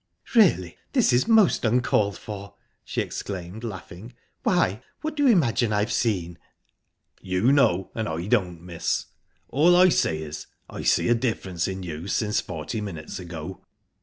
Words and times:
"Really, 0.33 0.77
this 0.93 1.13
is 1.13 1.27
most 1.27 1.63
uncalled 1.63 2.17
for!" 2.17 2.55
she 2.83 3.01
exclaimed, 3.01 3.63
laughing. 3.63 4.13
"Why, 4.41 4.81
what 5.01 5.15
do 5.15 5.21
you 5.21 5.29
imagine 5.31 5.71
I've 5.71 5.91
seen?" 5.91 6.39
"You 7.21 7.51
know 7.51 7.91
and 7.93 8.09
I 8.09 8.25
don't, 8.25 8.63
miss. 8.63 9.05
All 9.49 9.75
I 9.75 9.89
say 9.89 10.17
is, 10.17 10.47
I 10.67 10.81
see 10.81 11.07
a 11.07 11.13
difference 11.13 11.67
in 11.67 11.83
you 11.83 12.07
since 12.07 12.41
forty 12.41 12.81
minutes 12.81 13.19
ago." 13.19 13.61